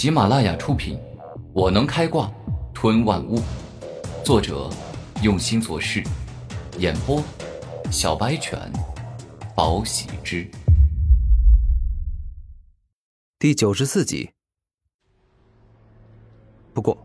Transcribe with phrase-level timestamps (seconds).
[0.00, 0.96] 喜马拉雅出品，
[1.52, 2.32] 《我能开挂
[2.72, 3.36] 吞万物》，
[4.24, 4.70] 作者
[5.22, 6.02] 用心做事，
[6.78, 7.22] 演播
[7.92, 8.58] 小白犬，
[9.54, 10.50] 宝喜之，
[13.38, 14.30] 第九十四集。
[16.72, 16.96] 不过，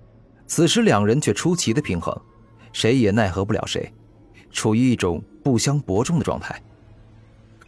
[0.47, 2.17] 此时两人却出奇的平衡，
[2.71, 3.93] 谁也奈何不了谁，
[4.51, 6.63] 处于一种不相伯仲的状态。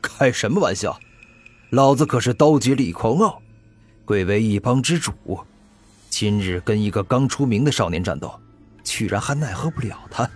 [0.02, 0.98] 开什么玩笑！
[1.71, 3.41] 老子可是刀劫李狂傲，
[4.07, 5.14] 贵为一帮之主。
[6.10, 8.33] 今日跟一个刚出名的少年战斗，
[8.82, 10.28] 居然还奈何不了他。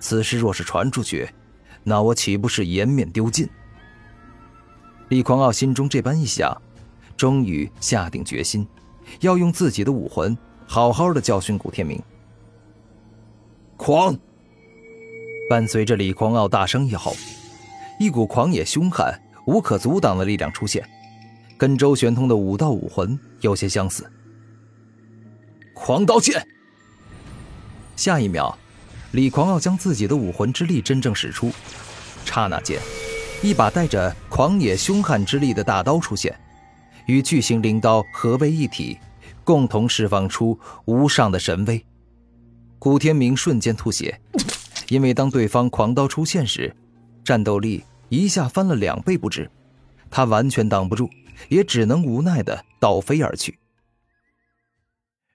[0.00, 1.30] 此事若是传出去，
[1.84, 3.48] 那我岂不是颜面丢尽？
[5.08, 6.60] 李狂傲心中这般一想，
[7.16, 8.66] 终于下定决心，
[9.20, 12.02] 要用自己的武魂好好的教训古天明。
[13.76, 14.18] 狂！
[15.48, 17.14] 伴随着李狂傲大声一吼，
[18.00, 19.22] 一股狂野凶悍。
[19.46, 20.84] 无可阻挡的力量出现，
[21.56, 24.10] 跟周玄通的武道武魂有些相似。
[25.74, 26.46] 狂刀剑。
[27.96, 28.56] 下一秒，
[29.12, 31.50] 李狂傲将自己的武魂之力真正使出，
[32.24, 32.80] 刹那间，
[33.42, 36.38] 一把带着狂野凶悍之力的大刀出现，
[37.06, 38.98] 与巨型灵刀合为一体，
[39.44, 41.82] 共同释放出无上的神威。
[42.78, 44.20] 古天明瞬间吐血，
[44.88, 46.74] 因为当对方狂刀出现时，
[47.24, 47.82] 战斗力。
[48.08, 49.50] 一下翻了两倍不止，
[50.12, 51.10] 他完全挡不住，
[51.48, 53.58] 也只能无奈的倒飞而去。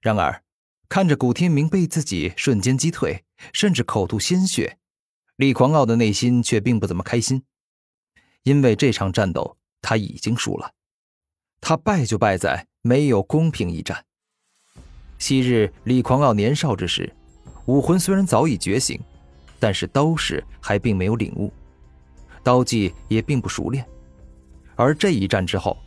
[0.01, 0.43] 然而，
[0.89, 4.77] 看着古天明被自己瞬间击退，甚至口吐鲜血，
[5.35, 7.43] 李狂傲的内心却并不怎么开心，
[8.43, 10.73] 因为这场战斗他已经输了，
[11.59, 14.05] 他败就败在没有公平一战。
[15.17, 17.15] 昔日李狂傲年少之时，
[17.67, 18.99] 武魂虽然早已觉醒，
[19.59, 21.53] 但是刀式还并没有领悟。
[22.43, 23.87] 刀技也并不熟练，
[24.75, 25.77] 而这一战之后，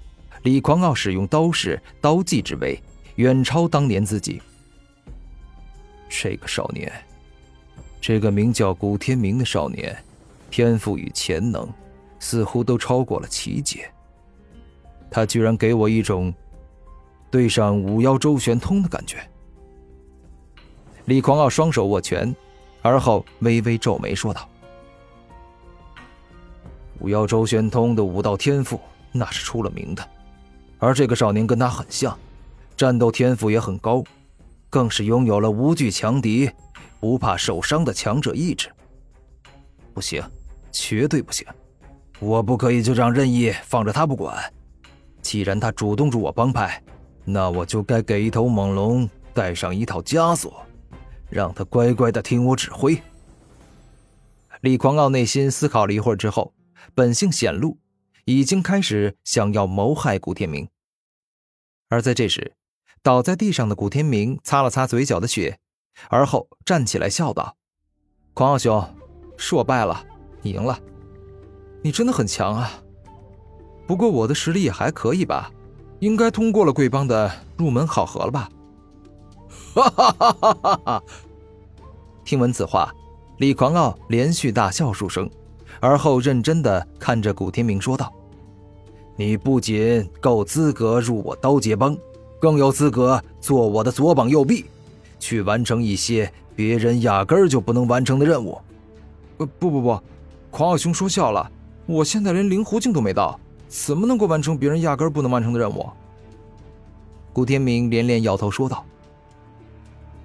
[0.45, 2.79] 李狂傲使用刀式、刀技之威，
[3.17, 4.41] 远超当年自己。
[6.07, 6.93] 这个少年，
[7.99, 9.97] 这个名叫古天明的少年，
[10.51, 11.67] 天赋与潜能，
[12.19, 13.91] 似乎都超过了奇杰。
[15.11, 16.33] 他居然给我一种
[17.31, 19.27] 对上五妖周玄通的感觉。
[21.07, 22.37] 李狂傲双手握拳，
[22.83, 24.47] 而后微微皱眉说道。
[27.01, 28.79] 五妖周玄通的武道天赋
[29.11, 30.07] 那是出了名的，
[30.85, 32.15] 而这个少年跟他很像，
[32.77, 34.05] 战斗天赋也很高，
[34.69, 36.51] 更是拥有了无惧强敌、
[37.01, 38.69] 不怕受伤的强者意志。
[39.95, 40.23] 不行，
[40.71, 41.47] 绝对不行！
[42.21, 44.53] 我不可以就这样任意放着他不管。
[45.23, 46.83] 既然他主动入我帮派，
[47.25, 50.67] 那我就该给一头猛龙带上一套枷锁，
[51.31, 53.01] 让他乖乖的听我指挥。
[54.61, 56.53] 李狂傲内心思考了一会儿之后。
[56.95, 57.79] 本性显露，
[58.27, 60.69] 已经开始想要谋害古天明。
[61.95, 62.57] 而在这时，
[63.05, 65.61] 倒在地上的古天明擦了擦嘴角的血，
[66.11, 67.55] 而后站起来笑道
[68.35, 68.85] ：“狂傲兄，
[69.37, 70.05] 是我败了，
[70.43, 70.77] 你赢了。
[71.85, 72.69] 你真的很强啊！
[73.87, 75.53] 不过我的实力也还可以吧，
[76.01, 78.49] 应该通过了贵帮的入门考核了吧？”
[79.73, 81.03] 哈哈哈哈哈哈！
[82.25, 82.93] 听闻此话，
[83.39, 85.31] 李狂傲连续大笑数声。
[85.79, 88.13] 而后认真的看着古天明说道
[89.17, 91.97] ：“你不仅够资格入我刀劫帮，
[92.41, 94.65] 更有资格做我的左膀右臂，
[95.21, 98.61] 去完成一些别人压根儿就不能完成的任务。
[99.39, 100.01] ”“呃，不不不，
[100.51, 101.51] 狂傲兄说笑了，
[101.87, 103.39] 我现在连灵狐境都没到，
[103.69, 105.89] 怎么能够完成别人压根儿不能完成的任务？”
[107.33, 108.85] 古天明连连摇头说道：“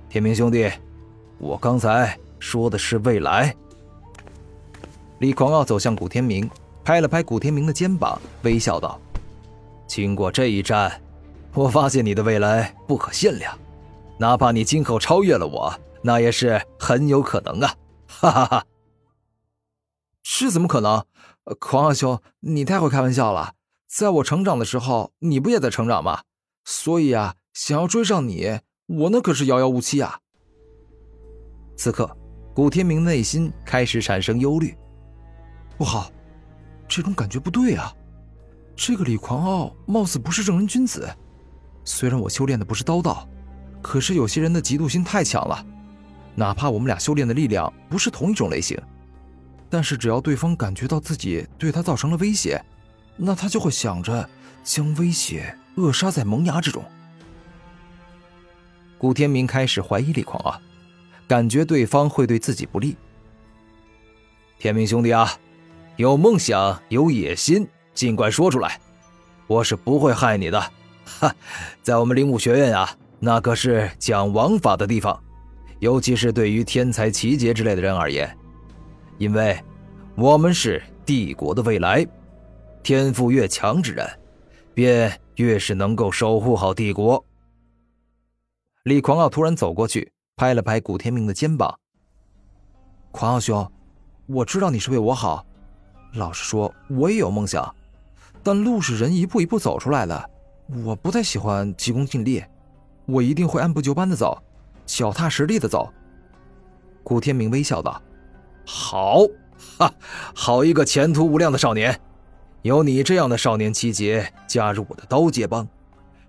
[0.10, 0.72] 天明兄弟，
[1.38, 3.56] 我刚才说的是未来。”
[5.20, 6.50] 李狂傲走向古天明，
[6.90, 9.00] 拍了拍古天明的肩膀，微笑道
[9.86, 11.00] ：“经过这一战，
[11.54, 13.56] 我发现你的未来不可限量，
[14.18, 17.76] 哪怕你今后超越了我，那也是很有可能啊！”
[18.10, 18.66] 哈哈哈。
[20.24, 21.06] 这怎么可能？
[21.60, 23.54] 狂傲兄，你太会开玩笑了。
[23.88, 26.24] 在我成长的时候，你不也在成长吗？
[26.66, 30.18] 所以啊，想要追上你，我那可是遥遥无期啊。
[31.78, 32.18] 此刻，
[32.56, 34.76] 古天明内心开始产生忧虑。
[35.78, 36.12] 不好，
[36.90, 37.94] 这种感觉不对啊！
[38.76, 41.08] 这个李狂傲貌似不是正人君子。
[41.86, 43.30] 虽然我修炼的不是刀道，
[43.82, 45.64] 可是有些人的嫉妒心太强了。
[46.36, 48.78] 哪怕我们俩修炼的力量不是同一种类型，
[49.70, 52.64] 但是只要对方感觉到自己对他造成了威胁，
[53.18, 54.28] 那他就会想着
[54.64, 56.84] 将威胁扼杀在萌芽之中。
[58.98, 60.60] 古天明开始怀疑李狂傲，
[61.28, 62.96] 感觉对方会对自己不利。
[64.58, 65.30] 天明兄弟啊！
[66.00, 68.80] 有梦想、有野心，尽管说出来，
[69.48, 70.58] 我是不会害你的。
[71.04, 71.36] 哈，
[71.84, 75.22] 在我们灵武学院啊，那可是讲王法的地方，
[75.80, 78.34] 尤其是对于天才奇杰之类的人而言，
[79.18, 79.62] 因为
[80.16, 82.08] 我们是帝国的未来，
[82.82, 84.10] 天赋越强之人，
[84.74, 87.22] 便越是能够守护好帝国。
[88.84, 91.78] 李狂傲突然走过去，拍了拍古天明的肩膀
[93.12, 93.70] ：“狂傲兄，
[94.28, 95.46] 我知道你是为我好。
[96.14, 97.76] 老实说，我也有梦想，
[98.44, 100.30] 但路是人一步一步走出来的。”
[100.86, 102.44] 我不太喜欢急功近利，
[103.08, 104.40] 我一定会按部就班的走，
[104.86, 105.92] 脚踏实地的走。
[107.02, 108.00] 古天明微笑道
[108.68, 109.22] ：“好，
[109.80, 109.92] 哈，
[110.36, 112.00] 好一个前途无量的少年！
[112.62, 115.68] 有你这样的少年奇杰加入我的刀界帮，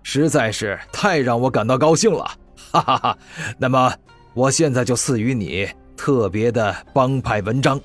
[0.01, 2.25] 实在是太让我感到高兴了！
[2.71, 3.17] 哈哈哈。
[3.59, 3.93] 那么，
[4.33, 7.79] 我现在就赐予你特别的帮派文章。”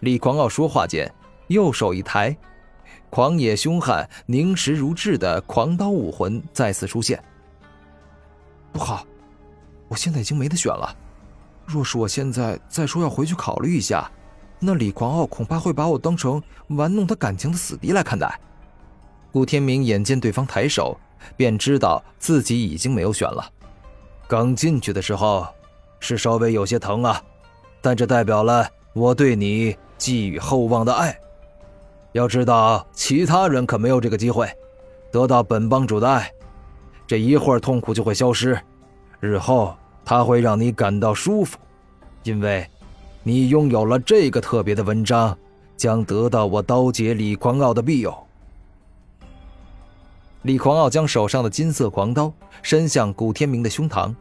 [0.00, 1.12] 李狂傲说话间，
[1.48, 2.36] 右手一抬。
[3.08, 7.22] 狂野凶悍、凝实如炙的狂刀武魂再次出现。
[8.72, 9.06] 不好，
[9.88, 10.94] 我现在已经没得选了。
[11.64, 14.10] 若是我现在再说要回去考虑一下，
[14.58, 18.38] 那李狂傲恐怕会把我当成玩弄他感情的死敌来看待。
[19.32, 20.98] 顾天明眼见对方抬手，
[21.36, 23.50] 便知道自己已经没有选了。
[24.28, 25.46] 刚进去的时候，
[26.00, 27.22] 是稍微有些疼啊，
[27.80, 31.18] 但这代表了我对你寄予厚望的爱。
[32.12, 34.48] 要知道，其他人可没有这个机会，
[35.10, 36.32] 得到本帮主的爱，
[37.06, 38.58] 这一会儿痛苦就会消失，
[39.20, 41.58] 日后他会让你感到舒服，
[42.22, 42.66] 因为，
[43.22, 45.36] 你拥有了这个特别的文章，
[45.76, 48.16] 将得到我刀姐李狂傲的庇佑。
[50.42, 52.32] 李狂傲将手上的金色狂刀
[52.62, 54.14] 伸向古天明的胸膛，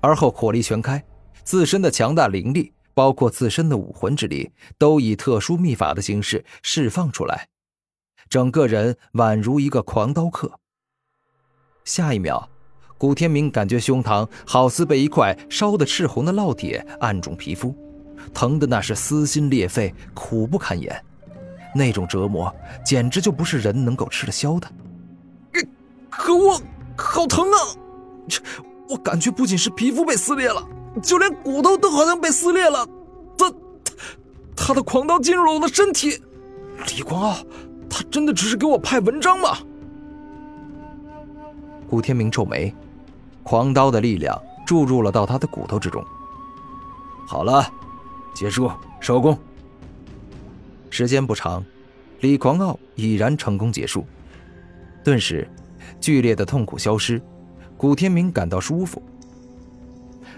[0.00, 1.02] 而后火力全开，
[1.42, 2.72] 自身的强大灵力。
[2.94, 7.48] 包括自身的武魂之力，都以特殊秘法的形式释放出来，
[8.28, 10.58] 整个人宛如一个狂刀客。
[11.84, 12.48] 下一秒，
[12.96, 17.74] 古天明感觉胸膛好似被一块烧得赤红的烙铁按中皮肤，
[18.32, 21.04] 疼的那是撕心裂肺，苦不堪言。
[21.74, 22.54] 那种折磨
[22.84, 24.70] 简直就不是人能够吃得消的。
[26.10, 26.60] 可恶，
[26.96, 27.56] 好疼啊！
[28.90, 30.62] 我感觉不仅是皮肤被撕裂了。
[31.00, 32.86] 就连骨头都好像被撕裂了，
[33.38, 33.52] 他
[34.54, 36.20] 他的狂刀进入了我的身体。
[36.88, 37.36] 李光傲，
[37.88, 39.58] 他真的只是给我派文章吗？
[41.88, 42.74] 古天明皱眉，
[43.42, 46.04] 狂刀的力量注入了到他的骨头之中。
[47.26, 47.66] 好了，
[48.34, 49.38] 结束，收工。
[50.90, 51.64] 时间不长，
[52.20, 54.04] 李狂傲已然成功结束。
[55.02, 55.48] 顿时，
[56.00, 57.20] 剧烈的痛苦消失，
[57.76, 59.02] 古天明感到舒服。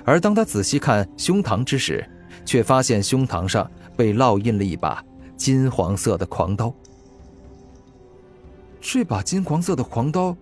[0.04, 2.08] 而当他仔细看胸膛之时，
[2.44, 5.02] 却发现胸膛上被烙印了一把
[5.36, 6.72] 金黄色的狂刀。
[8.80, 10.36] 这把金黄色的狂刀，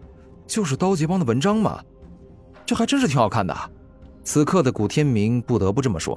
[0.47, 1.81] 就是刀杰帮的文章吗？
[2.67, 3.57] 这还真是挺好看的。
[4.25, 6.17] 此刻的古天明不得不这么说：“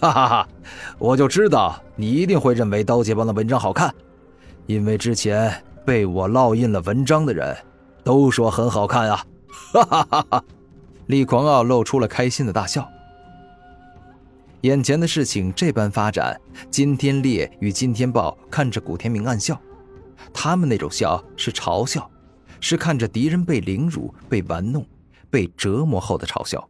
[0.00, 0.48] 哈哈哈，
[0.98, 3.94] 我就知道你一定会认为刀杰帮的文章好看，
[4.66, 7.56] 因为之前被我烙印了文章的人，
[8.02, 9.24] 都说很好看啊！”
[9.72, 10.44] 哈哈哈哈。
[11.06, 12.88] 李狂傲露出了开心的大笑。
[14.62, 19.60] 眼前的事情这般发展，金天烈与金天豹看着古天明暗笑，
[20.32, 22.10] 他们那种笑是嘲笑，
[22.58, 24.84] 是看着敌人被凌辱、被玩弄、
[25.30, 26.68] 被折磨后的嘲笑。